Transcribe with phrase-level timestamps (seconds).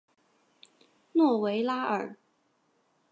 [1.13, 2.15] 诺维拉尔。